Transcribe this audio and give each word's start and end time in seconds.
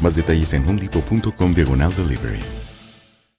Más 0.00 0.14
detalles 0.14 0.52
en 0.52 0.66
homedepot.com 0.68 1.54
diagonal 1.54 1.94
delivery. 1.96 2.40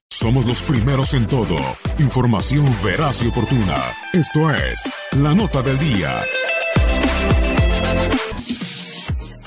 Somos 0.09 0.45
los 0.45 0.61
primeros 0.61 1.13
en 1.13 1.27
todo. 1.27 1.57
Información 1.99 2.65
veraz 2.83 3.21
y 3.21 3.27
oportuna. 3.27 3.83
Esto 4.13 4.49
es 4.49 4.91
La 5.11 5.35
Nota 5.35 5.61
del 5.61 5.77
Día. 5.77 6.23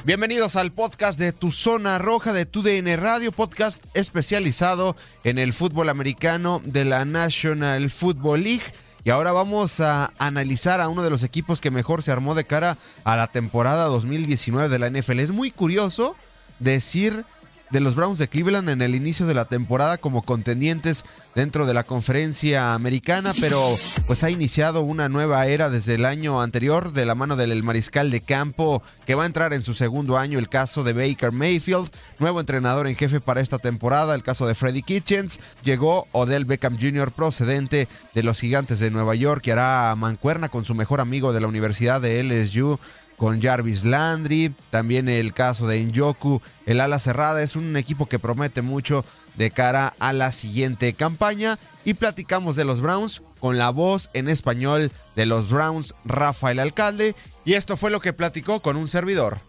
Bienvenidos 0.05 0.57
al 0.57 0.73
podcast 0.73 1.19
de 1.19 1.33
Tu 1.33 1.53
Zona 1.53 1.99
Roja 1.99 2.33
de 2.33 2.47
Tu 2.47 2.63
DN 2.63 2.97
Radio, 2.97 3.33
podcast 3.33 3.85
especializado 3.95 4.97
en 5.25 5.39
el 5.39 5.53
fútbol 5.53 5.89
americano 5.89 6.63
de 6.65 6.85
la 6.85 7.05
National 7.05 7.91
Football 7.91 8.43
League. 8.43 8.65
Y 9.05 9.11
ahora 9.11 9.33
vamos 9.33 9.81
a 9.81 10.13
analizar 10.19 10.81
a 10.81 10.89
uno 10.89 11.03
de 11.03 11.11
los 11.11 11.23
equipos 11.23 11.61
que 11.61 11.71
mejor 11.71 12.03
se 12.03 12.13
armó 12.13 12.35
de 12.35 12.45
cara 12.45 12.77
a 13.05 13.17
la 13.17 13.27
temporada 13.27 13.85
2019 13.87 14.69
de 14.69 14.79
la 14.79 14.91
NFL. 14.91 15.21
Es 15.21 15.31
muy 15.31 15.51
curioso 15.51 16.15
decir 16.59 17.25
de 17.71 17.81
los 17.81 17.95
Browns 17.95 18.19
de 18.19 18.29
Cleveland 18.29 18.71
en 18.71 18.83
el 18.83 18.95
inicio 18.95 19.27
de 19.27 19.35
la 19.35 19.45
temporada 19.45 19.99
como 19.99 20.23
contendientes 20.23 21.05
dentro 21.35 21.67
de 21.67 21.75
la 21.75 21.85
conferencia 21.85 22.75
americana, 22.75 23.33
pero 23.41 23.63
pues 24.07 24.25
ha 24.25 24.31
iniciado 24.31 24.81
una 24.83 25.09
nueva 25.09 25.47
era 25.47 25.69
desde 25.71 25.95
el 25.95 26.05
año 26.05 26.41
anterior 26.41 26.93
de 26.93 27.05
la 27.05 27.15
mano 27.15 27.37
del 27.37 27.63
mariscal 27.63 28.11
de 28.11 28.21
campo 28.21 28.83
que 29.07 29.15
va 29.15 29.25
a 29.25 29.27
entrar 29.27 29.53
en 29.53 29.63
su 29.63 29.75
segundo 29.75 30.19
año, 30.19 30.39
el 30.39 30.49
caso 30.49 30.83
de 30.83 30.95
Baker 30.95 31.33
Mayfield, 31.33 31.91
nuevo 32.19 32.41
entrenador 32.41 32.87
en 32.87 32.97
jefe 32.97 33.21
para 33.21 33.41
esta 33.41 33.59
temporada, 33.59 34.15
el 34.15 34.23
caso 34.23 34.47
de 34.47 34.55
Freddy 34.55 34.83
Kitchens, 34.83 35.39
llegó 35.63 36.09
Odell 36.13 36.45
Beckham 36.45 36.79
Jr. 36.81 37.13
procedente 37.13 37.87
de 38.15 38.23
los 38.23 38.41
Gigantes 38.41 38.81
de 38.81 38.91
Nueva 38.91 39.15
York 39.15 39.43
que 39.43 39.53
hará 39.53 39.95
mancuerna 39.95 40.49
con 40.49 40.65
su 40.65 40.75
mejor 40.75 41.01
amigo 41.01 41.33
de 41.33 41.41
la 41.41 41.47
Universidad 41.47 42.01
de 42.01 42.23
LSU 42.23 42.79
con 43.19 43.43
Jarvis 43.43 43.85
Landry, 43.85 44.55
también 44.71 45.11
el 45.11 45.35
caso 45.35 45.67
de 45.67 45.85
Njoku, 45.85 46.41
el 46.65 46.81
ala 46.81 46.99
cerrada, 46.99 47.43
es 47.43 47.57
un 47.57 47.77
equipo 47.77 48.07
que 48.07 48.19
promete 48.19 48.63
mucho 48.63 49.05
de 49.37 49.51
cara 49.51 49.95
a 49.99 50.15
la 50.15 50.33
siguiente 50.33 50.95
campaña 50.95 51.59
y 51.85 51.95
platicamos 51.95 52.57
de 52.57 52.65
los 52.65 52.81
Browns 52.81 53.21
con 53.41 53.59
la 53.59 53.71
voz 53.71 54.09
en 54.15 54.29
español 54.29 54.91
de 55.17 55.27
los 55.27 55.51
Browns, 55.51 55.95
Rafael 56.05 56.61
Alcalde, 56.61 57.15
y 57.45 57.55
esto 57.55 57.77
fue 57.77 57.91
lo 57.91 58.01
que 58.01 58.13
platicó 58.13 58.61
con 58.61 58.77
un 58.77 58.89
servidor. 58.89 59.41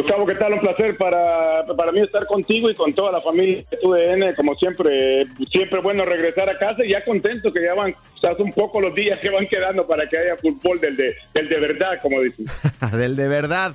Gustavo, 0.00 0.26
¿qué 0.26 0.34
tal? 0.34 0.54
Un 0.54 0.60
placer 0.60 0.96
para, 0.96 1.66
para 1.76 1.92
mí 1.92 2.00
estar 2.00 2.24
contigo 2.24 2.70
y 2.70 2.74
con 2.74 2.94
toda 2.94 3.12
la 3.12 3.20
familia 3.20 3.62
de 3.70 3.76
TUDN. 3.76 4.34
Como 4.34 4.54
siempre, 4.54 5.26
siempre 5.50 5.80
bueno 5.80 6.06
regresar 6.06 6.48
a 6.48 6.56
casa 6.56 6.82
y 6.84 6.90
ya 6.90 7.04
contento 7.04 7.52
que 7.52 7.62
ya 7.62 7.74
van, 7.74 7.94
o 8.22 8.42
un 8.42 8.52
poco 8.52 8.80
los 8.80 8.94
días 8.94 9.20
que 9.20 9.28
van 9.28 9.46
quedando 9.46 9.86
para 9.86 10.08
que 10.08 10.16
haya 10.16 10.36
fútbol 10.38 10.80
del 10.80 10.96
de, 10.96 11.16
del 11.34 11.50
de 11.50 11.60
verdad, 11.60 12.00
como 12.00 12.22
dicen. 12.22 12.46
del 12.92 13.14
de 13.14 13.28
verdad. 13.28 13.74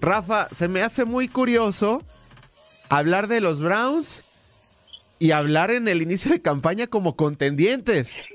Rafa, 0.00 0.48
se 0.50 0.66
me 0.68 0.80
hace 0.80 1.04
muy 1.04 1.28
curioso 1.28 2.02
hablar 2.88 3.26
de 3.26 3.42
los 3.42 3.60
Browns 3.60 4.24
y 5.18 5.32
hablar 5.32 5.70
en 5.70 5.88
el 5.88 6.00
inicio 6.00 6.30
de 6.30 6.40
campaña 6.40 6.86
como 6.86 7.16
contendientes. 7.16 8.24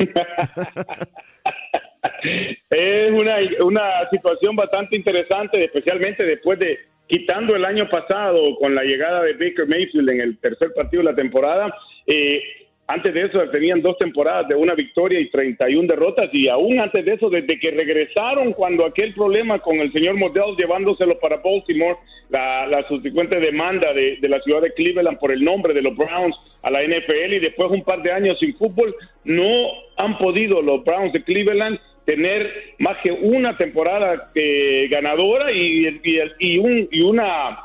es 2.69 3.11
una, 3.11 3.37
una 3.63 4.09
situación 4.11 4.55
bastante 4.55 4.95
interesante, 4.95 5.63
especialmente 5.63 6.23
después 6.23 6.59
de 6.59 6.90
quitando 7.07 7.55
el 7.55 7.65
año 7.65 7.89
pasado 7.89 8.55
con 8.57 8.73
la 8.73 8.83
llegada 8.83 9.23
de 9.23 9.33
Baker 9.33 9.67
Mayfield 9.67 10.09
en 10.09 10.21
el 10.21 10.37
tercer 10.37 10.73
partido 10.73 11.03
de 11.03 11.11
la 11.11 11.15
temporada. 11.15 11.75
Eh, 12.07 12.41
antes 12.87 13.13
de 13.13 13.21
eso 13.21 13.39
tenían 13.51 13.81
dos 13.81 13.97
temporadas 13.97 14.49
de 14.49 14.55
una 14.55 14.73
victoria 14.75 15.17
y 15.19 15.29
31 15.29 15.87
derrotas 15.87 16.29
y 16.33 16.49
aún 16.49 16.77
antes 16.79 17.05
de 17.05 17.13
eso, 17.13 17.29
desde 17.29 17.57
que 17.57 17.71
regresaron 17.71 18.51
cuando 18.51 18.85
aquel 18.85 19.13
problema 19.13 19.59
con 19.59 19.77
el 19.79 19.93
señor 19.93 20.15
Modell 20.15 20.57
llevándoselo 20.57 21.17
para 21.19 21.37
Baltimore, 21.37 21.95
la, 22.29 22.67
la 22.67 22.85
subsecuente 22.89 23.39
demanda 23.39 23.93
de, 23.93 24.17
de, 24.17 24.27
la 24.27 24.41
ciudad 24.41 24.61
de 24.61 24.73
Cleveland 24.73 25.19
por 25.19 25.31
el 25.31 25.41
nombre 25.41 25.73
de 25.73 25.81
los 25.81 25.95
Browns 25.95 26.35
a 26.63 26.69
la 26.69 26.83
NFL 26.83 27.33
y 27.33 27.39
después 27.39 27.71
un 27.71 27.83
par 27.83 28.01
de 28.03 28.11
años 28.11 28.37
sin 28.39 28.55
fútbol, 28.57 28.93
no 29.23 29.69
han 29.95 30.17
podido 30.17 30.61
los 30.61 30.83
Browns 30.83 31.13
de 31.13 31.23
Cleveland 31.23 31.79
tener 32.05 32.73
más 32.79 32.97
que 33.03 33.11
una 33.11 33.57
temporada 33.57 34.31
eh, 34.35 34.87
ganadora 34.89 35.51
y, 35.51 35.99
y, 36.39 36.57
un, 36.57 36.87
y 36.91 37.01
una, 37.01 37.59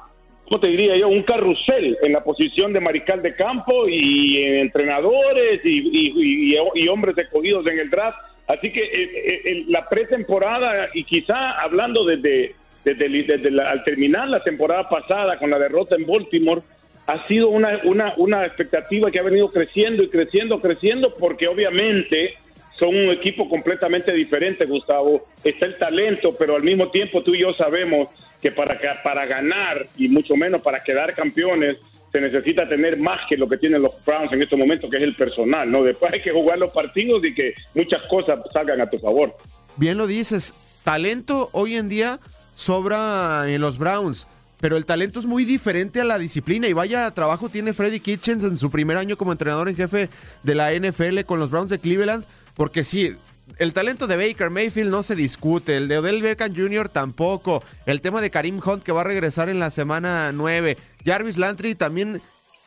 ¿cómo 0.44 0.60
te 0.60 0.68
diría 0.68 0.96
yo? 0.96 1.08
Un 1.08 1.22
carrusel 1.22 1.96
en 2.02 2.12
la 2.12 2.22
posición 2.22 2.72
de 2.72 2.80
mariscal 2.80 3.22
de 3.22 3.34
campo 3.34 3.88
y 3.88 4.42
en 4.44 4.54
entrenadores 4.56 5.60
y, 5.64 6.54
y, 6.74 6.88
hombres 6.88 7.16
escogidos 7.16 7.66
en 7.66 7.78
el 7.78 7.90
draft. 7.90 8.18
Así 8.46 8.70
que 8.70 8.80
eh, 8.80 9.42
eh, 9.44 9.64
la 9.68 9.88
pretemporada 9.88 10.88
y 10.94 11.02
quizá 11.04 11.52
hablando 11.60 12.04
desde, 12.04 12.54
desde, 12.84 13.60
al 13.60 13.82
terminar 13.82 14.28
la 14.28 14.40
temporada 14.40 14.88
pasada 14.88 15.38
con 15.38 15.50
la 15.50 15.58
derrota 15.58 15.96
en 15.96 16.06
Baltimore, 16.06 16.62
ha 17.08 17.26
sido 17.26 17.48
una, 17.48 17.80
una, 17.84 18.14
una 18.16 18.44
expectativa 18.44 19.10
que 19.10 19.18
ha 19.18 19.22
venido 19.22 19.50
creciendo 19.50 20.02
y 20.02 20.08
creciendo, 20.08 20.60
creciendo, 20.60 21.14
porque 21.14 21.48
obviamente 21.48 22.34
son 22.78 22.88
un 22.88 23.10
equipo 23.10 23.48
completamente 23.48 24.12
diferente, 24.12 24.66
Gustavo. 24.66 25.26
Está 25.42 25.66
el 25.66 25.78
talento, 25.78 26.34
pero 26.38 26.56
al 26.56 26.62
mismo 26.62 26.88
tiempo 26.90 27.22
tú 27.22 27.34
y 27.34 27.40
yo 27.40 27.52
sabemos 27.52 28.08
que 28.40 28.50
para, 28.50 28.78
para 29.02 29.26
ganar 29.26 29.86
y 29.96 30.08
mucho 30.08 30.36
menos 30.36 30.60
para 30.60 30.82
quedar 30.82 31.14
campeones 31.14 31.78
se 32.12 32.20
necesita 32.20 32.68
tener 32.68 32.96
más 32.98 33.26
que 33.28 33.36
lo 33.36 33.48
que 33.48 33.56
tienen 33.56 33.82
los 33.82 33.92
Browns 34.04 34.32
en 34.32 34.42
estos 34.42 34.58
momentos, 34.58 34.90
que 34.90 34.96
es 34.96 35.02
el 35.02 35.14
personal, 35.14 35.70
¿no? 35.70 35.82
Después 35.82 36.12
hay 36.12 36.22
que 36.22 36.32
jugar 36.32 36.58
los 36.58 36.72
partidos 36.72 37.24
y 37.24 37.34
que 37.34 37.54
muchas 37.74 38.06
cosas 38.06 38.38
salgan 38.52 38.80
a 38.80 38.88
tu 38.88 38.98
favor. 38.98 39.36
Bien 39.76 39.98
lo 39.98 40.06
dices, 40.06 40.54
talento 40.84 41.50
hoy 41.52 41.76
en 41.76 41.88
día 41.88 42.20
sobra 42.54 43.44
en 43.48 43.60
los 43.60 43.78
Browns. 43.78 44.26
Pero 44.58 44.78
el 44.78 44.86
talento 44.86 45.20
es 45.20 45.26
muy 45.26 45.44
diferente 45.44 46.00
a 46.00 46.04
la 46.04 46.18
disciplina 46.18 46.66
y 46.66 46.72
vaya 46.72 47.10
trabajo 47.10 47.50
tiene 47.50 47.74
Freddy 47.74 48.00
Kitchens 48.00 48.42
en 48.42 48.56
su 48.56 48.70
primer 48.70 48.96
año 48.96 49.18
como 49.18 49.32
entrenador 49.32 49.68
en 49.68 49.76
jefe 49.76 50.08
de 50.42 50.54
la 50.54 50.72
NFL 50.72 51.20
con 51.26 51.38
los 51.38 51.50
Browns 51.50 51.68
de 51.68 51.78
Cleveland 51.78 52.24
porque 52.56 52.84
sí, 52.84 53.14
el 53.58 53.72
talento 53.72 54.06
de 54.06 54.16
Baker 54.16 54.50
Mayfield 54.50 54.90
no 54.90 55.02
se 55.02 55.14
discute, 55.14 55.76
el 55.76 55.88
de 55.88 55.98
Odell 55.98 56.22
Beckham 56.22 56.54
Jr. 56.54 56.88
tampoco, 56.88 57.62
el 57.84 58.00
tema 58.00 58.20
de 58.20 58.30
Karim 58.30 58.60
Hunt 58.64 58.82
que 58.82 58.92
va 58.92 59.02
a 59.02 59.04
regresar 59.04 59.48
en 59.48 59.60
la 59.60 59.70
semana 59.70 60.32
9, 60.32 60.76
Jarvis 61.04 61.38
Landry 61.38 61.74
también, 61.74 62.20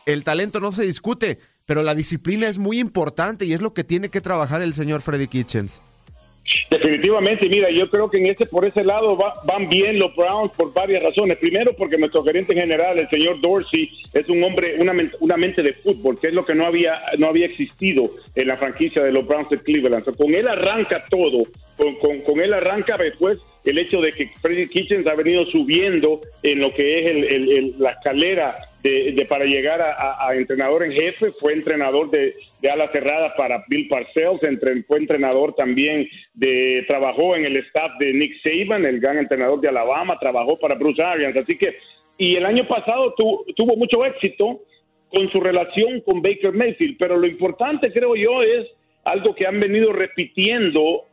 el 0.05 0.23
talento 0.23 0.59
no 0.59 0.71
se 0.71 0.83
discute, 0.83 1.39
pero 1.65 1.83
la 1.83 1.95
disciplina 1.95 2.47
es 2.47 2.57
muy 2.57 2.79
importante 2.79 3.45
y 3.45 3.53
es 3.53 3.61
lo 3.61 3.73
que 3.73 3.83
tiene 3.83 4.09
que 4.09 4.21
trabajar 4.21 4.61
el 4.61 4.73
señor 4.73 5.01
Freddy 5.01 5.27
Kitchens. 5.27 5.81
Definitivamente, 6.69 7.47
mira, 7.47 7.69
yo 7.69 7.89
creo 7.89 8.09
que 8.09 8.17
en 8.17 8.27
ese 8.27 8.45
por 8.45 8.65
ese 8.65 8.83
lado 8.83 9.17
van 9.43 9.69
bien 9.69 9.99
los 9.99 10.15
Browns 10.15 10.51
por 10.51 10.73
varias 10.73 11.03
razones. 11.03 11.37
Primero, 11.37 11.73
porque 11.73 11.97
nuestro 11.97 12.23
gerente 12.23 12.53
general, 12.53 12.99
el 12.99 13.09
señor 13.09 13.41
Dorsey, 13.41 13.89
es 14.13 14.27
un 14.29 14.43
hombre, 14.43 14.75
una, 14.79 14.93
una 15.19 15.37
mente 15.37 15.61
de 15.61 15.73
fútbol, 15.73 16.19
que 16.19 16.27
es 16.27 16.33
lo 16.33 16.45
que 16.45 16.55
no 16.55 16.65
había 16.65 16.99
no 17.17 17.27
había 17.27 17.45
existido 17.45 18.09
en 18.35 18.47
la 18.47 18.57
franquicia 18.57 19.03
de 19.03 19.11
los 19.11 19.25
Browns 19.25 19.49
de 19.49 19.59
Cleveland. 19.59 20.03
con 20.15 20.33
él 20.33 20.47
arranca 20.47 21.03
todo, 21.09 21.43
con, 21.77 22.21
con, 22.21 22.39
él 22.39 22.53
arranca 22.53 22.97
después 22.97 23.37
el 23.65 23.77
hecho 23.77 24.01
de 24.01 24.11
que 24.11 24.29
Freddy 24.41 24.67
Kitchens 24.67 25.07
ha 25.07 25.15
venido 25.15 25.45
subiendo 25.45 26.21
en 26.43 26.59
lo 26.59 26.73
que 26.73 26.99
es 26.99 27.05
el, 27.07 27.75
la 27.77 27.91
escalera 27.91 28.55
de, 28.83 29.25
para 29.27 29.45
llegar 29.45 29.81
a, 29.81 30.33
entrenador 30.35 30.83
en 30.83 30.93
jefe, 30.93 31.31
fue 31.31 31.53
entrenador 31.53 32.09
de, 32.09 32.33
de 32.61 32.69
ala 32.69 32.89
cerrada 32.91 33.35
para 33.35 33.63
Bill 33.67 33.87
Parcells, 33.87 34.39
fue 34.87 34.97
entrenador 34.97 35.53
también 35.55 36.07
de, 36.33 36.85
trabajó 36.87 37.35
en 37.35 37.45
el 37.45 37.57
staff 37.57 37.91
de 37.99 38.13
Nick 38.13 38.35
Saban, 38.41 38.85
el 38.85 38.99
gran 38.99 39.17
entrenador 39.17 39.59
de 39.59 39.67
Alabama, 39.67 40.17
trabajó 40.19 40.57
para 40.57 40.75
Bruce 40.75 41.01
Arians, 41.01 41.35
así 41.35 41.57
que, 41.57 41.75
y 42.17 42.35
el 42.35 42.45
año 42.45 42.67
pasado 42.67 43.13
tuvo 43.15 43.75
mucho 43.75 44.05
éxito 44.05 44.61
con 45.09 45.29
su 45.31 45.39
relación 45.39 46.01
con 46.01 46.21
Baker 46.21 46.53
Mayfield, 46.53 46.97
pero 46.97 47.17
lo 47.17 47.27
importante 47.27 47.91
creo 47.91 48.15
yo 48.15 48.43
es 48.43 48.67
algo 49.05 49.33
que 49.35 49.47
han 49.47 49.59
venido 49.59 49.91
repitiendo 49.91 51.05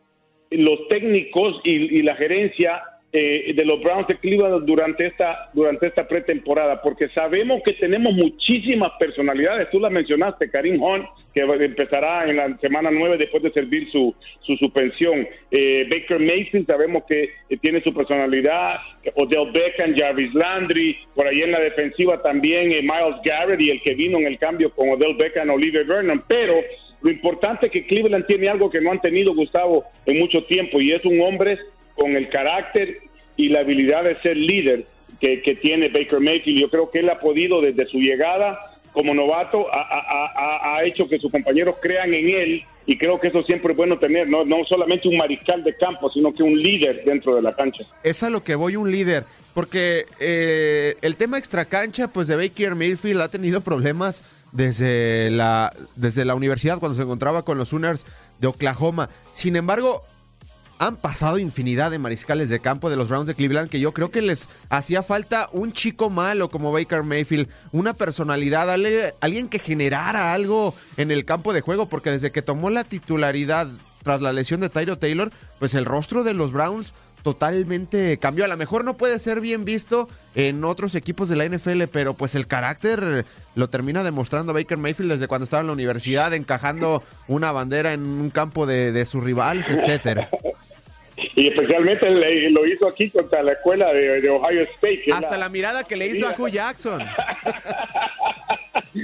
los 0.50 0.86
técnicos 0.88 1.60
y 1.64 2.02
la 2.02 2.14
gerencia 2.14 2.82
eh, 3.12 3.54
de 3.54 3.64
los 3.64 3.80
Browns 3.80 4.08
de 4.08 4.16
Cleveland 4.16 4.66
durante 4.66 5.06
esta, 5.06 5.48
durante 5.54 5.86
esta 5.86 6.06
pretemporada, 6.06 6.82
porque 6.82 7.08
sabemos 7.10 7.62
que 7.64 7.72
tenemos 7.74 8.12
muchísimas 8.12 8.92
personalidades. 8.98 9.70
Tú 9.70 9.80
la 9.80 9.88
mencionaste, 9.88 10.50
Karim 10.50 10.82
Hunt, 10.82 11.06
que 11.32 11.40
empezará 11.40 12.28
en 12.28 12.36
la 12.36 12.56
semana 12.58 12.90
9 12.90 13.16
después 13.16 13.42
de 13.42 13.52
servir 13.52 13.90
su, 13.90 14.14
su 14.42 14.56
suspensión. 14.56 15.26
Eh, 15.50 15.86
Baker 15.88 16.18
Mason, 16.18 16.66
sabemos 16.66 17.04
que 17.08 17.30
eh, 17.48 17.56
tiene 17.58 17.80
su 17.80 17.94
personalidad. 17.94 18.80
Odell 19.14 19.52
Beckham, 19.52 19.96
Jarvis 19.96 20.34
Landry, 20.34 20.98
por 21.14 21.26
ahí 21.28 21.42
en 21.42 21.52
la 21.52 21.60
defensiva 21.60 22.20
también 22.20 22.68
Miles 22.68 23.20
Garrett 23.24 23.60
y 23.60 23.70
el 23.70 23.80
que 23.82 23.94
vino 23.94 24.18
en 24.18 24.26
el 24.26 24.38
cambio 24.38 24.70
con 24.70 24.90
Odell 24.90 25.14
Beckham, 25.16 25.48
Oliver 25.50 25.86
Vernon. 25.86 26.22
Pero 26.26 26.54
lo 27.02 27.10
importante 27.10 27.66
es 27.66 27.72
que 27.72 27.86
Cleveland 27.86 28.26
tiene 28.26 28.48
algo 28.48 28.68
que 28.68 28.80
no 28.80 28.90
han 28.90 29.00
tenido, 29.00 29.34
Gustavo, 29.34 29.84
en 30.06 30.18
mucho 30.18 30.44
tiempo, 30.44 30.80
y 30.80 30.92
es 30.92 31.04
un 31.04 31.20
hombre 31.20 31.58
con 31.96 32.16
el 32.16 32.28
carácter 32.28 33.00
y 33.36 33.48
la 33.48 33.60
habilidad 33.60 34.04
de 34.04 34.14
ser 34.16 34.36
líder 34.36 34.84
que, 35.20 35.58
tiene 35.60 35.88
Baker 35.88 36.20
Mayfield. 36.20 36.60
Yo 36.60 36.70
creo 36.70 36.90
que 36.90 37.00
él 37.00 37.10
ha 37.10 37.18
podido 37.18 37.60
desde 37.60 37.86
su 37.86 37.98
llegada 37.98 38.58
como 38.92 39.14
novato, 39.14 39.66
ha, 39.70 40.82
hecho 40.84 41.06
que 41.06 41.18
sus 41.18 41.30
compañeros 41.30 41.76
crean 41.82 42.14
en 42.14 42.30
él 42.30 42.62
y 42.86 42.96
creo 42.96 43.20
que 43.20 43.28
eso 43.28 43.42
siempre 43.42 43.72
es 43.72 43.76
bueno 43.76 43.98
tener, 43.98 44.26
no, 44.26 44.44
no 44.44 44.64
solamente 44.64 45.08
un 45.08 45.18
mariscal 45.18 45.62
de 45.62 45.76
campo, 45.76 46.10
sino 46.10 46.32
que 46.32 46.42
un 46.42 46.56
líder 46.58 47.04
dentro 47.04 47.36
de 47.36 47.42
la 47.42 47.52
cancha. 47.52 47.84
Es 48.02 48.22
a 48.22 48.30
lo 48.30 48.42
que 48.42 48.54
voy, 48.54 48.76
un 48.76 48.90
líder. 48.90 49.24
Porque 49.52 50.04
eh, 50.20 50.96
el 51.02 51.16
tema 51.16 51.38
extracancha, 51.38 52.08
pues 52.08 52.28
de 52.28 52.36
Baker 52.36 52.74
Mayfield 52.74 53.20
ha 53.20 53.30
tenido 53.30 53.62
problemas 53.62 54.22
desde 54.52 55.30
la, 55.30 55.72
desde 55.96 56.24
la 56.24 56.34
universidad 56.34 56.78
cuando 56.78 56.96
se 56.96 57.02
encontraba 57.02 57.42
con 57.42 57.58
los 57.58 57.70
Sooners 57.70 58.06
de 58.38 58.46
Oklahoma. 58.46 59.08
Sin 59.32 59.56
embargo, 59.56 60.04
han 60.78 60.96
pasado 60.96 61.38
infinidad 61.38 61.90
de 61.90 61.98
mariscales 61.98 62.48
de 62.48 62.60
campo 62.60 62.90
de 62.90 62.96
los 62.96 63.08
Browns 63.08 63.26
de 63.26 63.34
Cleveland 63.34 63.70
que 63.70 63.80
yo 63.80 63.92
creo 63.92 64.10
que 64.10 64.22
les 64.22 64.48
hacía 64.68 65.02
falta 65.02 65.48
un 65.52 65.72
chico 65.72 66.10
malo 66.10 66.50
como 66.50 66.72
Baker 66.72 67.02
Mayfield, 67.02 67.48
una 67.72 67.94
personalidad, 67.94 68.68
alguien 69.20 69.48
que 69.48 69.58
generara 69.58 70.32
algo 70.32 70.74
en 70.96 71.10
el 71.10 71.24
campo 71.24 71.52
de 71.52 71.60
juego, 71.60 71.86
porque 71.88 72.10
desde 72.10 72.32
que 72.32 72.42
tomó 72.42 72.70
la 72.70 72.84
titularidad 72.84 73.68
tras 74.02 74.20
la 74.20 74.32
lesión 74.32 74.60
de 74.60 74.68
Tyro 74.68 74.98
Taylor, 74.98 75.32
pues 75.58 75.74
el 75.74 75.84
rostro 75.84 76.22
de 76.22 76.34
los 76.34 76.52
Browns 76.52 76.94
totalmente 77.26 78.18
cambió. 78.18 78.44
A 78.44 78.48
lo 78.48 78.56
mejor 78.56 78.84
no 78.84 78.96
puede 78.96 79.18
ser 79.18 79.40
bien 79.40 79.64
visto 79.64 80.08
en 80.36 80.62
otros 80.62 80.94
equipos 80.94 81.28
de 81.28 81.34
la 81.34 81.44
NFL, 81.44 81.84
pero 81.90 82.14
pues 82.14 82.36
el 82.36 82.46
carácter 82.46 83.26
lo 83.56 83.68
termina 83.68 84.04
demostrando 84.04 84.52
Baker 84.52 84.78
Mayfield 84.78 85.10
desde 85.10 85.26
cuando 85.26 85.42
estaba 85.42 85.62
en 85.62 85.66
la 85.66 85.72
universidad, 85.72 86.32
encajando 86.34 87.02
una 87.26 87.50
bandera 87.50 87.94
en 87.94 88.02
un 88.02 88.30
campo 88.30 88.64
de, 88.64 88.92
de 88.92 89.04
sus 89.06 89.24
rivales, 89.24 89.68
etcétera. 89.70 90.28
Y 91.36 91.48
especialmente 91.48 92.10
lo 92.50 92.66
hizo 92.66 92.88
aquí 92.88 93.10
contra 93.10 93.42
la 93.42 93.52
escuela 93.52 93.92
de, 93.92 94.28
Ohio 94.28 94.62
State. 94.62 95.04
Hasta 95.12 95.36
la... 95.36 95.48
mirada 95.48 95.84
que 95.84 95.94
le 95.94 96.06
hizo 96.06 96.26
a 96.26 96.34
Hugh 96.36 96.48
Jackson. 96.48 97.00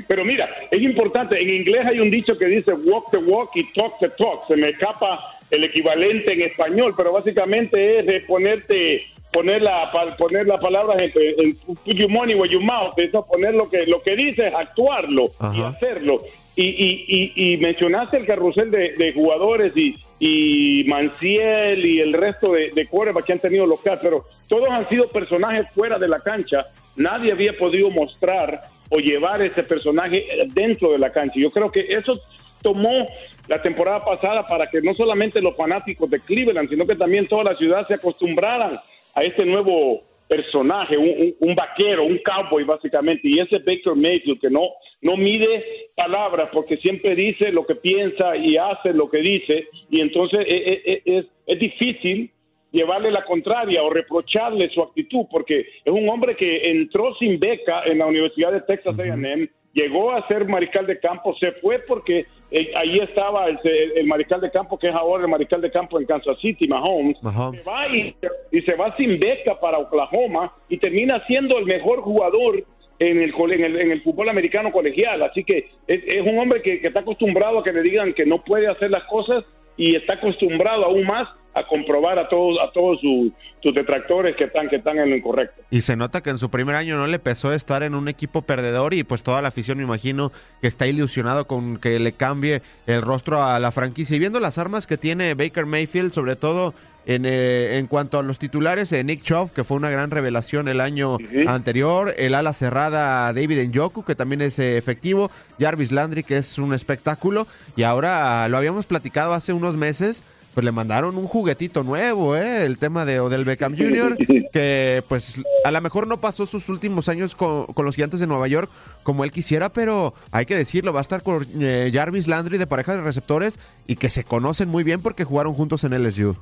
Pero 0.08 0.24
mira, 0.24 0.48
es 0.70 0.82
importante, 0.82 1.40
en 1.40 1.50
inglés 1.50 1.86
hay 1.86 2.00
un 2.00 2.10
dicho 2.10 2.36
que 2.36 2.46
dice 2.46 2.72
walk 2.72 3.10
the 3.10 3.18
walk 3.18 3.50
y 3.54 3.70
talk 3.74 3.98
the 4.00 4.08
talk. 4.08 4.46
Se 4.48 4.56
me 4.56 4.70
escapa 4.70 5.38
el 5.50 5.64
equivalente 5.64 6.32
en 6.32 6.42
español, 6.42 6.94
pero 6.96 7.12
básicamente 7.12 7.98
es 7.98 8.06
de 8.06 8.20
ponerte 8.22 9.04
poner 9.32 9.62
la 9.62 9.90
poner 10.18 10.46
las 10.46 10.60
palabras 10.60 10.98
en, 10.98 11.56
put 11.56 11.96
your 11.96 12.10
money 12.10 12.34
where 12.34 12.50
your 12.50 12.62
mouth, 12.62 12.98
eso 12.98 13.26
poner 13.26 13.54
lo 13.54 13.68
que 13.68 13.86
lo 13.86 14.02
que 14.02 14.16
dices, 14.16 14.52
actuarlo 14.54 15.30
y 15.54 15.62
hacerlo. 15.62 16.22
Y, 16.54 16.64
y, 16.64 17.32
y, 17.34 17.56
mencionaste 17.56 18.18
el 18.18 18.26
carrusel 18.26 18.70
de, 18.70 19.12
jugadores 19.14 19.74
y, 19.74 19.96
y, 20.24 20.84
Manciel 20.84 21.84
y 21.84 21.98
el 21.98 22.12
resto 22.12 22.52
de, 22.52 22.70
de 22.70 22.88
que 23.26 23.32
han 23.32 23.40
tenido 23.40 23.66
local, 23.66 23.98
pero 24.00 24.24
todos 24.48 24.68
han 24.70 24.88
sido 24.88 25.08
personajes 25.08 25.66
fuera 25.74 25.98
de 25.98 26.06
la 26.06 26.20
cancha. 26.20 26.64
Nadie 26.94 27.32
había 27.32 27.56
podido 27.56 27.90
mostrar 27.90 28.60
o 28.88 28.98
llevar 28.98 29.42
ese 29.42 29.64
personaje 29.64 30.24
dentro 30.54 30.92
de 30.92 30.98
la 30.98 31.10
cancha. 31.10 31.40
Yo 31.40 31.50
creo 31.50 31.72
que 31.72 31.80
eso 31.88 32.20
tomó 32.62 33.08
la 33.48 33.60
temporada 33.60 33.98
pasada 33.98 34.46
para 34.46 34.68
que 34.68 34.80
no 34.80 34.94
solamente 34.94 35.42
los 35.42 35.56
fanáticos 35.56 36.08
de 36.08 36.20
Cleveland, 36.20 36.68
sino 36.68 36.86
que 36.86 36.94
también 36.94 37.26
toda 37.26 37.42
la 37.42 37.56
ciudad 37.56 37.84
se 37.88 37.94
acostumbraran 37.94 38.78
a 39.16 39.24
este 39.24 39.44
nuevo 39.44 40.04
personaje, 40.28 40.96
un, 40.96 41.54
vaquero, 41.56 42.04
un 42.04 42.18
cowboy 42.18 42.62
básicamente, 42.62 43.28
y 43.28 43.40
ese 43.40 43.58
Baker 43.58 43.96
Mayfield 43.96 44.40
que 44.40 44.50
no, 44.50 44.68
no 45.02 45.16
mide 45.16 45.64
palabras 45.94 46.48
porque 46.52 46.76
siempre 46.78 47.14
dice 47.14 47.52
lo 47.52 47.66
que 47.66 47.74
piensa 47.74 48.36
y 48.36 48.56
hace 48.56 48.94
lo 48.94 49.10
que 49.10 49.18
dice, 49.18 49.66
y 49.90 50.00
entonces 50.00 50.40
e, 50.46 50.56
e, 50.56 50.82
e, 50.84 51.02
es, 51.18 51.26
es, 51.46 51.58
difícil 51.58 52.30
llevarle 52.70 53.10
la 53.10 53.24
contraria 53.24 53.82
o 53.82 53.90
reprocharle 53.90 54.70
su 54.70 54.80
actitud, 54.80 55.26
porque 55.30 55.66
es 55.84 55.92
un 55.92 56.08
hombre 56.08 56.36
que 56.36 56.70
entró 56.70 57.14
sin 57.16 57.38
beca 57.38 57.82
en 57.84 57.98
la 57.98 58.06
Universidad 58.06 58.52
de 58.52 58.62
Texas 58.62 58.98
A&M, 58.98 59.48
llegó 59.72 60.12
a 60.12 60.26
ser 60.28 60.46
mariscal 60.46 60.86
de 60.86 60.98
campo, 60.98 61.34
se 61.38 61.52
fue 61.52 61.78
porque 61.80 62.26
eh, 62.50 62.70
ahí 62.76 62.98
estaba 62.98 63.46
el, 63.48 64.06
mariscal 64.06 64.40
de 64.40 64.50
campo 64.50 64.78
que 64.78 64.88
es 64.88 64.94
ahora 64.94 65.24
el 65.24 65.30
mariscal 65.30 65.60
de 65.60 65.70
campo 65.70 65.98
en 65.98 66.06
Kansas 66.06 66.38
City, 66.40 66.68
Mahomes, 66.68 67.18
Se 67.18 67.70
va 67.70 67.88
y, 67.88 68.14
se 68.60 68.74
va 68.74 68.94
sin 68.96 69.18
beca 69.18 69.58
para 69.58 69.78
Oklahoma 69.78 70.52
y 70.68 70.76
termina 70.76 71.24
siendo 71.26 71.58
el 71.58 71.64
mejor 71.64 72.00
jugador 72.02 72.62
en 73.02 73.20
el, 73.20 73.80
en 73.80 73.90
el, 73.90 74.02
fútbol 74.02 74.28
americano 74.28 74.70
colegial. 74.70 75.22
Así 75.22 75.44
que 75.44 75.70
es, 75.86 76.22
un 76.24 76.38
hombre 76.38 76.62
que, 76.62 76.80
está 76.82 77.00
acostumbrado 77.00 77.58
a 77.58 77.64
que 77.64 77.72
le 77.72 77.82
digan 77.82 78.14
que 78.14 78.24
no 78.24 78.42
puede 78.44 78.68
hacer 78.68 78.90
las 78.90 79.04
cosas 79.04 79.44
y 79.76 79.96
está 79.96 80.14
acostumbrado 80.14 80.84
aún 80.84 81.06
más 81.06 81.28
a 81.54 81.66
comprobar 81.66 82.18
a 82.18 82.28
todos 82.28 82.58
a 82.62 82.72
todos 82.72 82.98
sus 83.00 83.74
detractores 83.74 84.34
que 84.36 84.44
están 84.44 84.68
que 84.68 84.76
están 84.76 84.98
en 84.98 85.10
lo 85.10 85.16
incorrecto. 85.16 85.62
Y 85.70 85.82
se 85.82 85.96
nota 85.96 86.22
que 86.22 86.30
en 86.30 86.38
su 86.38 86.50
primer 86.50 86.76
año 86.76 86.96
no 86.96 87.06
le 87.06 87.18
pesó 87.18 87.52
estar 87.52 87.82
en 87.82 87.94
un 87.94 88.08
equipo 88.08 88.42
perdedor 88.42 88.94
y 88.94 89.04
pues 89.04 89.22
toda 89.22 89.42
la 89.42 89.48
afición 89.48 89.76
me 89.76 89.84
imagino 89.84 90.32
que 90.62 90.68
está 90.68 90.86
ilusionado 90.86 91.46
con 91.46 91.78
que 91.78 91.98
le 91.98 92.12
cambie 92.12 92.62
el 92.86 93.02
rostro 93.02 93.42
a 93.42 93.58
la 93.58 93.70
franquicia 93.70 94.16
y 94.16 94.20
viendo 94.20 94.40
las 94.40 94.56
armas 94.56 94.86
que 94.86 94.96
tiene 94.96 95.34
Baker 95.34 95.66
Mayfield, 95.66 96.12
sobre 96.12 96.36
todo 96.36 96.72
en, 97.06 97.24
eh, 97.26 97.78
en 97.78 97.86
cuanto 97.86 98.18
a 98.18 98.22
los 98.22 98.38
titulares, 98.38 98.92
eh, 98.92 99.02
Nick 99.04 99.22
Chubb, 99.22 99.52
que 99.52 99.64
fue 99.64 99.76
una 99.76 99.90
gran 99.90 100.10
revelación 100.10 100.68
el 100.68 100.80
año 100.80 101.18
anterior, 101.46 102.14
el 102.16 102.34
ala 102.34 102.52
cerrada 102.52 103.32
David 103.32 103.68
Njoku, 103.68 104.04
que 104.04 104.14
también 104.14 104.42
es 104.42 104.58
eh, 104.58 104.76
efectivo, 104.76 105.30
Jarvis 105.58 105.92
Landry, 105.92 106.22
que 106.22 106.38
es 106.38 106.58
un 106.58 106.74
espectáculo, 106.74 107.46
y 107.76 107.82
ahora 107.82 108.48
lo 108.48 108.56
habíamos 108.56 108.86
platicado 108.86 109.34
hace 109.34 109.52
unos 109.52 109.76
meses, 109.76 110.22
pues 110.54 110.64
le 110.64 110.72
mandaron 110.72 111.16
un 111.16 111.26
juguetito 111.26 111.82
nuevo, 111.82 112.36
¿eh? 112.36 112.64
El 112.66 112.76
tema 112.78 113.04
de 113.04 113.20
Odell 113.20 113.44
Beckham 113.44 113.76
Jr., 113.76 114.16
que 114.52 115.02
pues 115.08 115.40
a 115.64 115.70
lo 115.70 115.80
mejor 115.80 116.06
no 116.06 116.18
pasó 116.18 116.44
sus 116.44 116.68
últimos 116.68 117.08
años 117.08 117.34
con, 117.34 117.66
los 117.74 117.94
gigantes 117.94 118.20
de 118.20 118.26
Nueva 118.26 118.48
York 118.48 118.70
como 119.02 119.24
él 119.24 119.32
quisiera, 119.32 119.72
pero 119.72 120.12
hay 120.30 120.44
que 120.44 120.56
decirlo, 120.56 120.92
va 120.92 121.00
a 121.00 121.02
estar 121.02 121.22
con 121.22 121.46
eh, 121.58 121.90
Jarvis 121.92 122.28
Landry 122.28 122.58
de 122.58 122.66
pareja 122.66 122.94
de 122.94 123.02
receptores 123.02 123.58
y 123.86 123.96
que 123.96 124.10
se 124.10 124.24
conocen 124.24 124.68
muy 124.68 124.84
bien 124.84 125.00
porque 125.00 125.24
jugaron 125.24 125.54
juntos 125.54 125.84
en 125.84 125.94
LSU. 126.02 126.36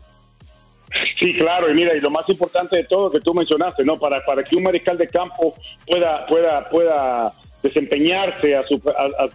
Sí, 1.20 1.34
claro, 1.34 1.70
y 1.70 1.74
mira, 1.74 1.94
y 1.94 2.00
lo 2.00 2.08
más 2.08 2.26
importante 2.30 2.76
de 2.76 2.84
todo 2.84 3.10
que 3.10 3.20
tú 3.20 3.34
mencionaste, 3.34 3.84
¿no? 3.84 3.98
Para, 3.98 4.24
para 4.24 4.42
que 4.42 4.56
un 4.56 4.62
mariscal 4.62 4.96
de 4.96 5.06
campo 5.06 5.54
pueda, 5.86 6.24
pueda, 6.24 6.66
pueda 6.70 7.34
desempeñarse 7.62 8.56
a 8.56 8.64
su, 8.66 8.80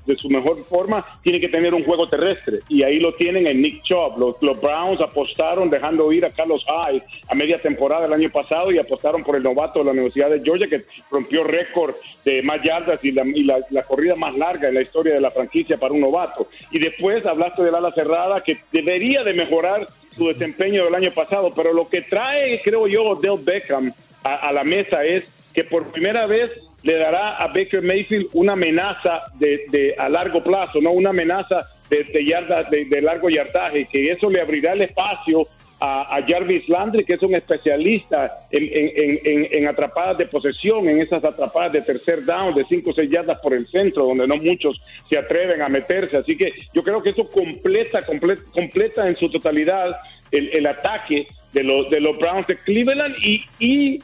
de 0.05 0.15
su 0.15 0.29
mejor 0.29 0.63
forma, 0.65 1.05
tiene 1.21 1.39
que 1.39 1.49
tener 1.49 1.73
un 1.73 1.83
juego 1.83 2.07
terrestre. 2.07 2.59
Y 2.69 2.83
ahí 2.83 2.99
lo 2.99 3.13
tienen 3.13 3.47
en 3.47 3.61
Nick 3.61 3.83
Chubb. 3.83 4.17
Los, 4.17 4.41
los 4.41 4.59
Browns 4.61 5.01
apostaron 5.01 5.69
dejando 5.69 6.11
ir 6.11 6.25
a 6.25 6.29
Carlos 6.29 6.65
Hyde 6.65 7.03
a 7.27 7.35
media 7.35 7.61
temporada 7.61 8.05
el 8.05 8.13
año 8.13 8.29
pasado 8.29 8.71
y 8.71 8.79
apostaron 8.79 9.23
por 9.23 9.35
el 9.35 9.43
novato 9.43 9.79
de 9.79 9.85
la 9.85 9.91
Universidad 9.91 10.29
de 10.29 10.41
Georgia 10.41 10.67
que 10.67 10.83
rompió 11.11 11.43
récord 11.43 11.95
de 12.23 12.41
más 12.41 12.61
yardas 12.63 13.03
y, 13.03 13.11
la, 13.11 13.23
la, 13.69 13.83
corrida 13.83 14.15
más 14.15 14.35
larga 14.35 14.67
en 14.69 14.75
la 14.75 14.81
historia 14.81 15.13
de 15.13 15.21
la 15.21 15.31
franquicia 15.31 15.77
para 15.77 15.93
un 15.93 16.01
novato. 16.01 16.47
Y 16.71 16.79
después 16.79 17.25
hablaste 17.25 17.63
del 17.63 17.75
ala 17.75 17.91
cerrada 17.91 18.41
que 18.41 18.57
debería 18.71 19.23
de 19.23 19.33
mejorar 19.33 19.87
su 20.15 20.27
desempeño 20.27 20.85
del 20.85 20.95
año 20.95 21.11
pasado, 21.11 21.51
pero 21.55 21.73
lo 21.73 21.87
que 21.89 22.01
trae, 22.01 22.61
creo 22.63 22.87
yo, 22.87 23.15
Del 23.15 23.37
Beckham 23.43 23.91
a, 24.23 24.51
la 24.51 24.63
mesa 24.63 25.03
es 25.05 25.25
que 25.53 25.63
por 25.63 25.91
primera 25.91 26.25
vez 26.25 26.51
le 26.85 26.97
dará 26.99 27.37
a 27.37 27.47
Baker 27.47 27.81
Mayfield 27.81 28.27
una 28.33 28.53
amenaza 28.53 29.23
de, 29.39 29.95
a 29.97 30.07
largo 30.07 30.43
plazo, 30.43 30.79
no 30.79 30.91
una 30.91 31.09
amenaza 31.09 31.65
de, 31.89 32.03
de, 32.03 32.85
de 32.85 33.01
largo 33.01 33.27
yardaje, 33.27 33.85
que 33.85 34.11
eso 34.11 34.29
le 34.29 34.39
abrirá 34.39 34.73
el 34.73 34.83
espacio 34.83 35.47
a, 35.79 36.23
Jarvis 36.27 36.69
Landry, 36.69 37.03
que 37.03 37.13
es 37.13 37.23
un 37.23 37.33
especialista 37.33 38.47
en, 38.51 39.67
atrapadas 39.67 40.19
de 40.19 40.27
posesión, 40.27 40.87
en 40.87 41.01
esas 41.01 41.23
atrapadas 41.23 41.71
de 41.71 41.81
tercer 41.81 42.23
down, 42.23 42.53
de 42.53 42.63
5 42.63 42.91
o 42.91 42.93
6 42.93 43.09
yardas 43.09 43.39
por 43.39 43.55
el 43.55 43.65
centro, 43.67 44.05
donde 44.05 44.27
no 44.27 44.37
muchos 44.37 44.79
se 45.09 45.17
atreven 45.17 45.63
a 45.63 45.67
meterse. 45.67 46.17
Así 46.17 46.37
que 46.37 46.53
yo 46.71 46.83
creo 46.83 47.01
que 47.01 47.09
eso 47.09 47.29
completa, 47.31 48.05
completa, 48.05 48.43
completa 48.51 49.07
en 49.07 49.17
su 49.17 49.29
totalidad 49.31 49.97
el, 50.31 50.65
ataque 50.67 51.27
de 51.51 51.63
los, 51.63 51.89
de 51.89 51.99
los 51.99 52.15
Browns 52.17 52.45
de 52.45 52.57
Cleveland 52.57 53.15
y 53.59 53.99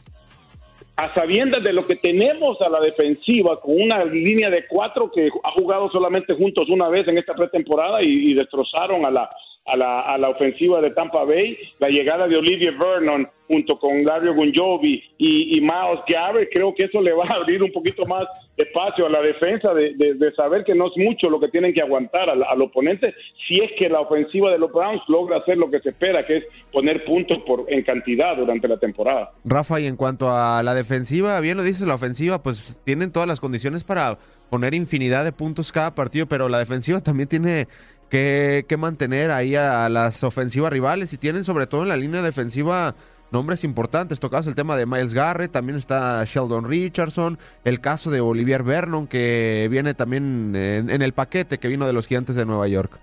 a 1.04 1.14
sabiendas 1.14 1.64
de 1.64 1.74
lo 1.74 1.88
que 1.88 1.96
tenemos 1.96 2.62
a 2.62 2.70
la 2.70 2.80
defensiva, 2.80 3.60
con 3.60 3.82
una 3.82 4.06
línea 4.06 4.50
de 4.50 4.68
cuatro 4.68 5.12
que 5.12 5.30
ha 5.44 5.52
jugado 5.52 5.90
solamente 5.90 6.34
juntos 6.34 6.70
una 6.70 6.90
vez 6.90 7.08
en 7.08 7.18
esta 7.18 7.34
pretemporada 7.34 8.02
y 8.04 8.34
destrozaron 8.34 9.06
a 9.06 9.12
la 9.12 9.30
a 9.66 9.76
la, 9.76 10.02
a 10.02 10.18
la 10.18 10.30
ofensiva 10.30 10.82
de 10.82 10.92
Tampa 10.92 11.24
Bay, 11.24 11.58
la 11.80 11.90
llegada 11.90 12.28
de 12.28 12.38
Olivier 12.38 12.76
Vernon 12.78 13.28
junto 13.52 13.78
con 13.78 14.04
Dario 14.06 14.34
Gunjovi 14.34 15.04
y, 15.18 15.58
y, 15.58 15.60
Miles 15.60 16.00
Garrett, 16.08 16.50
creo 16.54 16.74
que 16.74 16.86
eso 16.86 17.02
le 17.02 17.12
va 17.12 17.26
a 17.26 17.34
abrir 17.34 17.62
un 17.62 17.72
poquito 17.74 18.06
más 18.06 18.26
espacio 18.56 19.08
a 19.08 19.10
la 19.10 19.22
defensa 19.22 19.74
de, 19.74 19.94
de, 19.94 20.34
saber 20.36 20.64
que 20.64 20.74
no 20.74 20.88
es 20.88 20.94
mucho 20.96 21.30
lo 21.30 21.38
que 21.38 21.50
tienen 21.50 21.74
que 21.74 21.82
aguantar 21.82 22.30
al, 22.30 22.44
al, 22.44 22.62
oponente 22.62 23.14
si 23.46 23.60
es 23.60 23.72
que 23.78 23.90
la 23.90 24.00
ofensiva 24.00 24.52
de 24.52 24.58
los 24.58 24.72
Browns 24.72 25.02
logra 25.10 25.38
hacer 25.38 25.58
lo 25.58 25.70
que 25.70 25.82
se 25.82 25.90
espera, 25.90 26.26
que 26.26 26.38
es 26.38 26.44
poner 26.72 27.04
puntos 27.04 27.40
por 27.46 27.66
en 27.68 27.84
cantidad 27.84 28.38
durante 28.38 28.70
la 28.70 28.78
temporada. 28.78 29.32
Rafa, 29.44 29.82
y 29.82 29.88
en 29.88 29.98
cuanto 29.98 30.30
a 30.30 30.64
la 30.64 30.74
defensiva, 30.74 31.38
bien 31.42 31.58
lo 31.58 31.64
dices, 31.64 31.86
la 31.86 31.96
ofensiva, 31.96 32.42
pues 32.42 32.80
tienen 32.86 33.12
todas 33.12 33.28
las 33.28 33.42
condiciones 33.42 33.84
para 33.84 34.18
poner 34.50 34.74
infinidad 34.74 35.26
de 35.26 35.34
puntos 35.34 35.74
cada 35.74 35.94
partido, 35.94 36.28
pero 36.28 36.48
la 36.48 36.60
defensiva 36.60 37.02
también 37.02 37.28
tiene 37.28 37.68
que, 38.12 38.76
mantener 38.78 39.32
ahí 39.32 39.56
a, 39.56 39.88
las 39.90 40.24
ofensivas 40.24 40.72
rivales 40.72 41.14
y 41.14 41.18
tienen 41.18 41.46
sobre 41.46 41.68
todo 41.68 41.84
en 41.84 41.90
la 41.90 41.98
línea 41.98 42.22
defensiva 42.22 42.96
nombres 43.32 43.64
importantes. 43.64 44.20
Tocas 44.20 44.48
el 44.48 44.56
tema 44.56 44.78
de 44.78 44.86
Miles 44.86 45.14
Garrett, 45.14 45.52
también 45.52 45.78
está 45.78 46.24
Sheldon 46.26 46.70
Richardson, 46.70 47.38
el 47.64 47.80
caso 47.80 48.12
de 48.12 48.22
Olivier 48.22 48.64
Vernon, 48.64 49.08
que 49.08 49.68
viene 49.72 49.94
también 49.94 50.56
en, 50.56 51.02
el 51.02 51.14
paquete 51.14 51.58
que 51.58 51.68
vino 51.68 51.88
de 51.88 51.94
los 51.94 52.08
Gigantes 52.08 52.36
de 52.36 52.46
Nueva 52.46 52.68
York. 52.68 53.00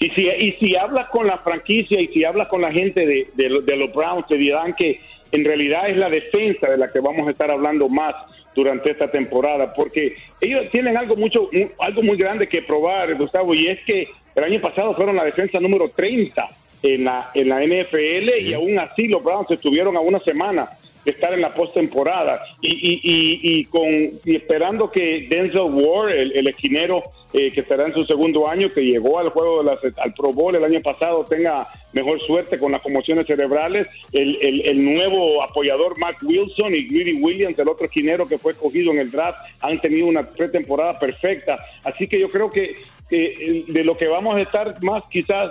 Y 0.00 0.08
si, 0.10 0.22
y 0.22 0.52
si 0.52 0.76
hablas 0.76 1.08
con 1.10 1.26
la 1.26 1.38
franquicia 1.38 2.00
y 2.00 2.08
si 2.08 2.24
hablas 2.24 2.48
con 2.48 2.62
la 2.62 2.72
gente 2.72 3.06
de, 3.06 3.28
de 3.36 3.76
los 3.76 3.92
Browns, 3.92 4.26
te 4.26 4.36
dirán 4.36 4.74
que 4.74 5.00
en 5.32 5.44
realidad 5.44 5.88
es 5.88 5.96
la 5.96 6.08
defensa 6.08 6.68
de 6.68 6.78
la 6.78 6.88
que 6.88 7.00
vamos 7.00 7.28
a 7.28 7.30
estar 7.30 7.50
hablando 7.50 7.88
más 7.88 8.14
durante 8.54 8.90
esta 8.90 9.08
temporada, 9.08 9.72
porque 9.74 10.16
ellos 10.40 10.68
tienen 10.70 10.96
algo 10.96 11.16
mucho, 11.16 11.48
algo 11.78 12.02
muy 12.02 12.16
grande 12.16 12.48
que 12.48 12.62
probar, 12.62 13.14
Gustavo, 13.16 13.54
y 13.54 13.68
es 13.68 13.78
que 13.84 14.08
el 14.34 14.44
año 14.44 14.60
pasado 14.60 14.94
fueron 14.94 15.16
la 15.16 15.24
defensa 15.24 15.60
número 15.60 15.88
30 15.88 16.48
en 16.82 17.04
la, 17.04 17.30
en 17.34 17.48
la 17.48 17.60
NFL 17.64 18.40
y 18.40 18.54
aún 18.54 18.78
así 18.78 19.08
los 19.08 19.22
Browns 19.22 19.50
estuvieron 19.50 19.96
a 19.96 20.00
una 20.00 20.20
semana 20.20 20.68
de 21.04 21.12
estar 21.12 21.32
en 21.32 21.40
la 21.40 21.54
postemporada 21.54 22.42
y, 22.60 22.72
y, 22.72 23.00
y, 23.02 23.60
y, 23.60 23.64
con, 23.64 23.86
y 23.86 24.36
esperando 24.36 24.90
que 24.90 25.26
Denzel 25.28 25.72
Ward, 25.72 26.10
el, 26.10 26.46
esquinero 26.46 27.02
eh, 27.32 27.50
que 27.52 27.60
estará 27.60 27.86
en 27.86 27.94
su 27.94 28.04
segundo 28.04 28.48
año, 28.48 28.68
que 28.68 28.82
llegó 28.82 29.18
al 29.18 29.30
juego 29.30 29.62
de 29.62 29.70
las, 29.70 29.98
al 29.98 30.12
Pro 30.12 30.32
Bowl 30.32 30.54
el 30.54 30.64
año 30.64 30.80
pasado, 30.80 31.24
tenga 31.24 31.66
mejor 31.94 32.20
suerte 32.20 32.58
con 32.58 32.72
las 32.72 32.82
conmociones 32.82 33.26
cerebrales, 33.26 33.86
el, 34.12 34.36
el, 34.42 34.60
el 34.66 34.84
nuevo 34.84 35.42
apoyador 35.42 35.98
Mark 35.98 36.18
Wilson 36.22 36.74
y 36.74 36.86
Greedy 36.86 37.14
Williams, 37.14 37.58
el 37.58 37.68
otro 37.68 37.86
esquinero 37.86 38.28
que 38.28 38.36
fue 38.36 38.54
cogido 38.54 38.92
en 38.92 38.98
el 38.98 39.10
draft, 39.10 39.38
han 39.60 39.80
tenido 39.80 40.06
una 40.06 40.26
pretemporada 40.28 40.98
perfecta. 40.98 41.56
Así 41.82 42.06
que 42.08 42.20
yo 42.20 42.28
creo 42.28 42.50
que 42.50 42.76
de 43.10 43.82
lo 43.84 43.96
que 43.96 44.06
vamos 44.06 44.36
a 44.36 44.40
estar 44.40 44.80
más 44.84 45.02
quizás 45.10 45.50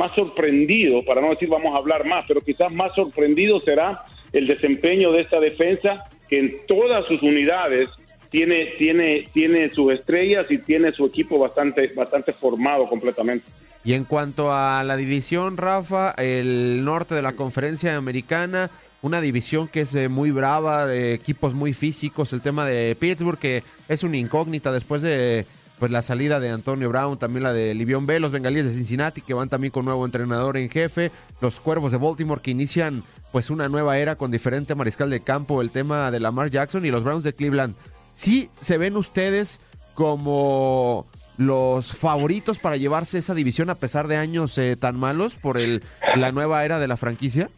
más 0.00 0.14
sorprendido, 0.14 1.04
para 1.04 1.20
no 1.20 1.28
decir 1.28 1.50
vamos 1.50 1.74
a 1.74 1.76
hablar 1.76 2.06
más, 2.06 2.24
pero 2.26 2.40
quizás 2.40 2.72
más 2.72 2.94
sorprendido 2.94 3.60
será 3.60 4.02
el 4.32 4.46
desempeño 4.46 5.12
de 5.12 5.20
esta 5.20 5.38
defensa 5.38 6.06
que 6.26 6.38
en 6.38 6.66
todas 6.66 7.04
sus 7.06 7.22
unidades 7.22 7.90
tiene, 8.30 8.72
tiene, 8.78 9.28
tiene 9.34 9.68
sus 9.68 9.92
estrellas 9.92 10.46
y 10.48 10.56
tiene 10.56 10.90
su 10.92 11.04
equipo 11.04 11.38
bastante, 11.38 11.88
bastante 11.88 12.32
formado 12.32 12.88
completamente. 12.88 13.44
Y 13.84 13.92
en 13.92 14.04
cuanto 14.04 14.50
a 14.50 14.82
la 14.84 14.96
división, 14.96 15.58
Rafa, 15.58 16.12
el 16.12 16.82
norte 16.82 17.14
de 17.14 17.22
la 17.22 17.32
conferencia 17.32 17.94
americana, 17.96 18.70
una 19.02 19.20
división 19.20 19.68
que 19.68 19.82
es 19.82 19.94
eh, 19.94 20.08
muy 20.08 20.30
brava, 20.30 20.86
de 20.86 21.12
equipos 21.12 21.52
muy 21.52 21.74
físicos, 21.74 22.32
el 22.32 22.40
tema 22.40 22.64
de 22.64 22.96
Pittsburgh, 22.98 23.38
que 23.38 23.62
es 23.88 24.02
una 24.02 24.16
incógnita 24.16 24.72
después 24.72 25.02
de 25.02 25.44
pues 25.80 25.90
la 25.90 26.02
salida 26.02 26.38
de 26.40 26.50
Antonio 26.50 26.90
Brown, 26.90 27.18
también 27.18 27.42
la 27.42 27.54
de 27.54 27.74
Livion 27.74 28.06
Bell, 28.06 28.20
los 28.20 28.32
bengalíes 28.32 28.66
de 28.66 28.70
Cincinnati 28.70 29.22
que 29.22 29.32
van 29.32 29.48
también 29.48 29.72
con 29.72 29.86
nuevo 29.86 30.04
entrenador 30.04 30.58
en 30.58 30.68
jefe, 30.68 31.10
los 31.40 31.58
cuervos 31.58 31.90
de 31.90 31.98
Baltimore 31.98 32.42
que 32.42 32.50
inician 32.50 33.02
pues 33.32 33.48
una 33.48 33.68
nueva 33.70 33.96
era 33.96 34.16
con 34.16 34.30
diferente 34.30 34.74
mariscal 34.74 35.08
de 35.08 35.20
campo, 35.20 35.62
el 35.62 35.70
tema 35.70 36.10
de 36.10 36.20
Lamar 36.20 36.50
Jackson 36.50 36.84
y 36.84 36.90
los 36.90 37.02
Browns 37.02 37.24
de 37.24 37.34
Cleveland. 37.34 37.74
¿Sí 38.12 38.50
se 38.60 38.76
ven 38.76 38.94
ustedes 38.96 39.62
como 39.94 41.06
los 41.38 41.96
favoritos 41.96 42.58
para 42.58 42.76
llevarse 42.76 43.16
esa 43.16 43.34
división 43.34 43.70
a 43.70 43.74
pesar 43.74 44.06
de 44.06 44.18
años 44.18 44.58
eh, 44.58 44.76
tan 44.76 44.98
malos 44.98 45.34
por 45.34 45.56
el, 45.56 45.82
la 46.14 46.30
nueva 46.30 46.62
era 46.66 46.78
de 46.78 46.88
la 46.88 46.98
franquicia? 46.98 47.48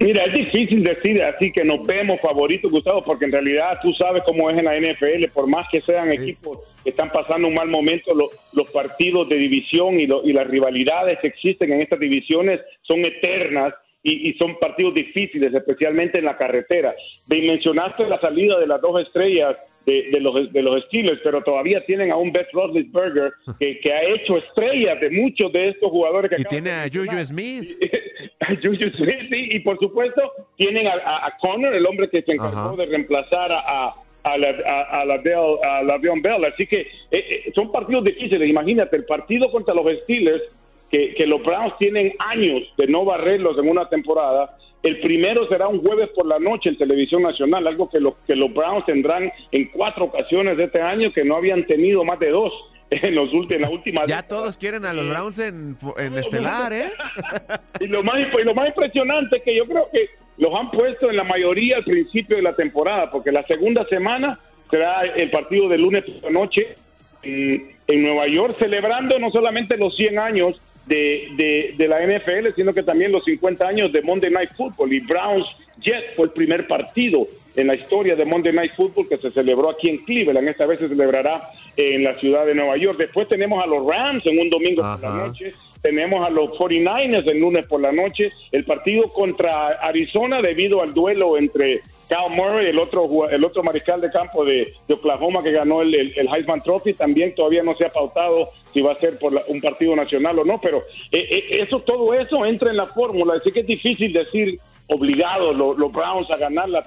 Mira, 0.00 0.24
es 0.24 0.32
difícil 0.32 0.82
decir 0.82 1.22
así 1.22 1.52
que 1.52 1.64
nos 1.64 1.86
vemos 1.86 2.20
favoritos, 2.20 2.70
Gustavo, 2.70 3.02
porque 3.02 3.26
en 3.26 3.32
realidad 3.32 3.78
tú 3.80 3.92
sabes 3.92 4.22
cómo 4.24 4.50
es 4.50 4.58
en 4.58 4.64
la 4.64 4.76
NFL, 4.76 5.28
por 5.32 5.46
más 5.46 5.68
que 5.70 5.80
sean 5.80 6.10
equipos 6.10 6.58
que 6.82 6.90
están 6.90 7.10
pasando 7.10 7.48
un 7.48 7.54
mal 7.54 7.68
momento, 7.68 8.12
los 8.52 8.70
partidos 8.70 9.28
de 9.28 9.36
división 9.36 10.00
y, 10.00 10.04
y, 10.04 10.32
las 10.32 10.46
rivalidades 10.46 11.18
que 11.20 11.28
existen 11.28 11.72
en 11.72 11.80
estas 11.80 12.00
divisiones 12.00 12.60
son 12.82 13.04
eternas 13.04 13.72
y, 14.04 14.34
son 14.34 14.58
partidos 14.58 14.94
difíciles, 14.94 15.52
especialmente 15.54 16.18
en 16.18 16.26
la 16.26 16.36
carretera. 16.36 16.94
mencionaste 17.26 18.06
la 18.06 18.20
salida 18.20 18.58
de 18.60 18.66
las 18.66 18.80
dos 18.80 19.00
estrellas 19.00 19.56
de, 19.86 20.20
los, 20.20 20.52
de 20.52 20.62
los 20.62 20.82
Steelers, 20.84 21.20
pero 21.22 21.42
todavía 21.42 21.84
tienen 21.84 22.10
a 22.10 22.16
un 22.16 22.32
Beth 22.32 22.48
Roethlisberger 22.52 23.32
que, 23.58 23.78
que 23.80 23.92
ha 23.92 24.02
hecho 24.02 24.38
estrellas 24.38 25.00
de 25.00 25.10
muchos 25.10 25.52
de 25.52 25.68
estos 25.68 25.90
jugadores 25.90 26.30
que 26.30 26.40
Y 26.40 26.44
tiene 26.44 26.70
a 26.70 26.84
Juju 26.92 27.22
Smith. 27.24 27.76
Juju 28.62 28.90
Smith, 28.92 29.28
sí, 29.30 29.48
y 29.52 29.60
por 29.60 29.78
supuesto 29.78 30.32
tienen 30.56 30.86
a, 30.86 31.26
a, 31.26 31.36
Connor, 31.40 31.74
el 31.74 31.86
hombre 31.86 32.08
que 32.08 32.22
se 32.22 32.32
encargó 32.32 32.76
de 32.76 32.86
reemplazar 32.86 33.52
a, 33.52 33.94
a 34.24 34.38
la, 34.38 34.48
a, 34.48 35.04
la, 35.04 35.14
a 35.14 35.82
la 35.82 35.98
Bell. 35.98 36.44
Así 36.52 36.66
que 36.66 36.80
eh, 36.80 36.88
eh, 37.10 37.52
son 37.54 37.70
partidos 37.70 38.04
difíciles. 38.04 38.48
Imagínate, 38.48 38.96
el 38.96 39.04
partido 39.04 39.50
contra 39.50 39.74
los 39.74 39.86
Steelers, 40.02 40.42
que, 40.90 41.14
que 41.14 41.26
los 41.26 41.42
Browns 41.42 41.76
tienen 41.78 42.14
años 42.18 42.62
de 42.76 42.86
no 42.86 43.04
barrerlos 43.04 43.58
en 43.58 43.68
una 43.68 43.88
temporada, 43.88 44.56
el 44.84 45.00
primero 45.00 45.48
será 45.48 45.66
un 45.66 45.80
jueves 45.80 46.10
por 46.10 46.26
la 46.26 46.38
noche 46.38 46.68
en 46.68 46.76
televisión 46.76 47.22
nacional, 47.22 47.66
algo 47.66 47.88
que, 47.88 47.98
los 47.98 48.16
que 48.26 48.36
los 48.36 48.52
Browns 48.52 48.84
tendrán 48.84 49.32
en 49.50 49.68
cuatro 49.68 50.04
ocasiones 50.04 50.58
de 50.58 50.64
este 50.64 50.80
año 50.80 51.10
que 51.10 51.24
no 51.24 51.36
habían 51.36 51.66
tenido 51.66 52.04
más 52.04 52.18
de 52.20 52.28
dos 52.28 52.52
en, 52.90 53.14
los 53.14 53.32
últimos, 53.32 53.50
en 53.52 53.62
la 53.62 53.70
última. 53.70 54.04
Ya 54.04 54.22
todos 54.28 54.58
quieren 54.58 54.84
a 54.84 54.92
los 54.92 55.08
Browns 55.08 55.38
en, 55.38 55.76
estelar, 56.18 56.74
¿eh? 56.74 56.90
y, 57.80 57.86
lo 57.86 58.02
más, 58.02 58.16
y 58.18 58.44
lo 58.44 58.54
más 58.54 58.68
impresionante 58.68 59.38
es 59.38 59.42
que 59.42 59.56
yo 59.56 59.64
creo 59.64 59.88
que 59.90 60.10
los 60.36 60.54
han 60.54 60.70
puesto 60.70 61.08
en 61.08 61.16
la 61.16 61.24
mayoría 61.24 61.78
al 61.78 61.84
principio 61.84 62.36
de 62.36 62.42
la 62.42 62.52
temporada, 62.52 63.10
porque 63.10 63.32
la 63.32 63.42
segunda 63.44 63.86
semana 63.86 64.38
será 64.70 65.00
el 65.00 65.30
partido 65.30 65.66
de 65.66 65.78
lunes 65.78 66.04
por 66.04 66.24
la 66.24 66.40
noche 66.40 66.74
en, 67.22 67.74
en 67.86 68.02
Nueva 68.02 68.28
York, 68.28 68.56
celebrando 68.58 69.18
no 69.18 69.30
solamente 69.30 69.78
los 69.78 69.96
100 69.96 70.18
años 70.18 70.60
de, 70.86 71.74
de, 71.76 71.88
la 71.88 72.00
NFL, 72.00 72.54
sino 72.54 72.74
que 72.74 72.82
también 72.82 73.12
los 73.12 73.24
50 73.24 73.66
años 73.66 73.92
de 73.92 74.02
Monday 74.02 74.30
Night 74.30 74.50
Football. 74.56 74.92
Y 74.92 75.00
Browns 75.00 75.46
Jets 75.80 76.14
fue 76.14 76.26
el 76.26 76.32
primer 76.32 76.66
partido 76.66 77.26
en 77.56 77.66
la 77.66 77.74
historia 77.74 78.16
de 78.16 78.24
Monday 78.24 78.52
Night 78.52 78.72
Football 78.74 79.08
que 79.08 79.18
se 79.18 79.30
celebró 79.30 79.70
aquí 79.70 79.88
en 79.88 79.98
Cleveland. 79.98 80.48
Esta 80.48 80.66
vez 80.66 80.78
se 80.78 80.88
celebrará 80.88 81.42
en 81.76 82.04
la 82.04 82.14
ciudad 82.14 82.46
de 82.46 82.54
Nueva 82.54 82.76
York. 82.76 82.98
Después 82.98 83.28
tenemos 83.28 83.62
a 83.62 83.66
los 83.66 83.86
Rams 83.86 84.26
en 84.26 84.38
un 84.38 84.50
domingo 84.50 84.82
por 84.82 85.00
la 85.00 85.26
noche. 85.26 85.54
Tenemos 85.80 86.26
a 86.26 86.30
los 86.30 86.50
49ers 86.50 87.26
el 87.26 87.40
lunes 87.40 87.66
por 87.66 87.80
la 87.80 87.92
noche. 87.92 88.32
El 88.52 88.64
partido 88.64 89.04
contra 89.04 89.68
Arizona 89.68 90.40
debido 90.40 90.82
al 90.82 90.94
duelo 90.94 91.36
entre 91.36 91.82
Cal 92.08 92.30
Murray, 92.30 92.66
el 92.66 92.78
otro, 92.78 93.28
el 93.28 93.44
otro 93.44 93.62
mariscal 93.62 94.00
de 94.00 94.10
campo 94.10 94.44
de, 94.44 94.72
Oklahoma 94.88 95.42
que 95.42 95.52
ganó 95.52 95.82
el, 95.82 95.94
Heisman 95.94 96.62
Trophy, 96.62 96.94
también 96.94 97.34
todavía 97.34 97.62
no 97.62 97.76
se 97.76 97.86
ha 97.86 97.92
pautado 97.92 98.48
si 98.72 98.80
va 98.82 98.92
a 98.92 98.96
ser 98.96 99.18
por 99.18 99.32
un 99.48 99.60
partido 99.60 99.94
nacional 99.96 100.38
o 100.38 100.44
no, 100.44 100.60
pero 100.60 100.78
eh, 101.12 101.26
eh, 101.30 101.46
eso 101.60 101.80
todo 101.80 102.12
eso 102.14 102.44
entra 102.44 102.70
en 102.70 102.76
la 102.76 102.86
fórmula, 102.86 103.34
así 103.34 103.52
que 103.52 103.60
es 103.60 103.66
difícil 103.66 104.12
decir 104.12 104.58
obligados 104.88 105.56
los, 105.56 105.92
Browns 105.92 106.30
a 106.30 106.36
ganar 106.36 106.68
la, 106.68 106.84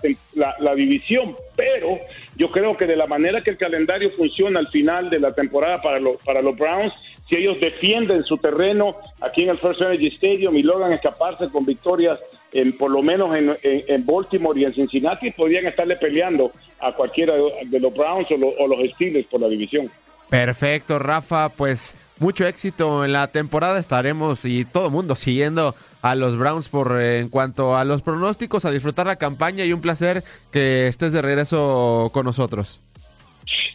la, 0.59 0.75
división, 0.75 1.35
pero 1.55 1.97
yo 2.35 2.51
creo 2.51 2.77
que 2.77 2.85
de 2.85 2.95
la 2.95 3.07
manera 3.07 3.41
que 3.41 3.49
el 3.49 3.57
calendario 3.57 4.11
funciona 4.11 4.59
al 4.59 4.67
final 4.67 5.09
de 5.09 5.19
la 5.19 5.33
temporada 5.33 5.81
para, 5.81 5.99
para 6.23 6.41
los 6.41 6.55
Browns, 6.55 6.93
si 7.27 7.35
ellos 7.35 7.59
defienden 7.59 8.23
su 8.23 8.37
terreno 8.37 8.95
aquí 9.19 9.43
en 9.43 9.49
el 9.49 9.57
First 9.57 9.81
Energy 9.81 10.07
Stadium 10.07 10.55
y 10.55 10.63
logran 10.63 10.93
escaparse 10.93 11.49
con 11.49 11.65
victorias 11.65 12.19
en, 12.57 12.75
por 12.75 12.91
lo 12.91 13.01
menos 13.01 13.35
en, 13.35 13.55
en, 13.61 14.05
Baltimore 14.05 14.59
y 14.59 14.65
en 14.65 14.73
Cincinnati, 14.73 15.31
podrían 15.31 15.67
estarle 15.67 15.95
peleando 15.95 16.51
a 16.79 16.91
cualquiera 16.91 17.35
de 17.65 17.79
los 17.79 17.93
Browns 17.93 18.27
o, 18.31 18.35
o 18.35 18.67
los 18.67 18.79
Steelers 18.91 19.27
por 19.27 19.41
la 19.41 19.47
división. 19.47 19.89
Perfecto, 20.29 20.99
Rafa, 20.99 21.49
pues 21.49 21.95
mucho 22.19 22.47
éxito 22.47 23.05
en 23.05 23.13
la 23.13 23.27
temporada. 23.27 23.79
Estaremos 23.79 24.43
y 24.43 24.65
todo 24.65 24.87
el 24.87 24.91
mundo 24.91 25.15
siguiendo 25.15 25.75
a 26.01 26.15
los 26.15 26.37
Browns 26.37 26.69
por 26.69 26.99
eh, 26.99 27.19
en 27.19 27.29
cuanto 27.29 27.77
a 27.77 27.85
los 27.85 28.01
pronósticos, 28.01 28.65
a 28.65 28.71
disfrutar 28.71 29.07
la 29.07 29.15
campaña 29.15 29.63
y 29.63 29.73
un 29.73 29.81
placer 29.81 30.23
que 30.51 30.87
estés 30.87 31.13
de 31.13 31.21
regreso 31.21 32.09
con 32.13 32.25
nosotros. 32.25 32.81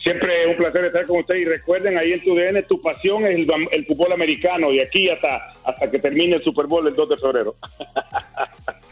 Siempre 0.02 0.48
un 0.48 0.56
placer 0.56 0.86
estar 0.86 1.06
con 1.06 1.20
usted 1.20 1.36
y 1.36 1.44
recuerden 1.44 1.96
ahí 1.96 2.12
en 2.12 2.24
tu 2.24 2.34
DN 2.34 2.62
tu 2.64 2.80
pasión 2.80 3.24
es 3.24 3.36
el, 3.70 3.86
fútbol 3.86 4.12
americano 4.12 4.72
y 4.72 4.80
aquí 4.80 5.08
hasta, 5.08 5.52
hasta 5.64 5.90
que 5.90 6.00
termine 6.00 6.36
el 6.36 6.42
Super 6.42 6.66
Bowl 6.66 6.86
el 6.86 6.94
2 6.94 7.08
de 7.08 7.16
febrero. 7.16 7.56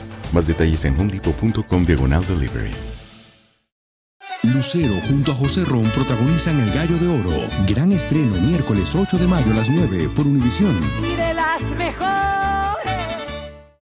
Más 0.31 0.47
detalles 0.47 0.85
en 0.85 0.99
homedepot.com 0.99 1.85
diagonal 1.85 2.25
delivery. 2.27 2.71
Lucero 4.43 4.95
junto 5.07 5.31
a 5.33 5.35
José 5.35 5.63
Ron 5.65 5.85
protagonizan 5.91 6.59
El 6.59 6.71
Gallo 6.71 6.97
de 6.97 7.07
Oro. 7.07 7.47
Gran 7.67 7.91
estreno 7.91 8.35
miércoles 8.41 8.95
8 8.95 9.19
de 9.19 9.27
mayo 9.27 9.51
a 9.51 9.55
las 9.55 9.69
9 9.69 10.09
por 10.15 10.25
Univisión. 10.25 10.79
Y 11.03 11.15
de 11.15 11.33
las 11.35 11.61
mejores. 11.75 12.30